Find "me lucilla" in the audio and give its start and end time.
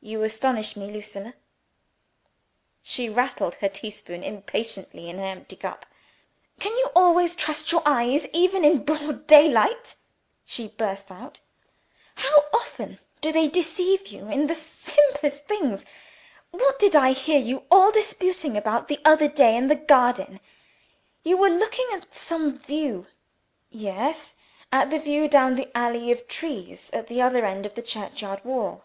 0.76-1.34